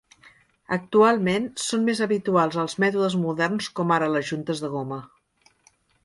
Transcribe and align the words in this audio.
Actualment 0.75 1.43
són 1.63 1.83
més 1.89 2.01
habituals 2.05 2.57
els 2.63 2.75
mètodes 2.83 3.17
moderns 3.25 3.67
com 3.81 3.93
ara 3.97 4.07
les 4.15 4.31
juntes 4.31 4.63
de 4.65 4.71
goma. 4.77 4.99